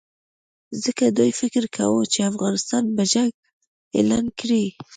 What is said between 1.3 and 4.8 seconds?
فکر کاوه چې افغانستان به جنګ اعلان کړي.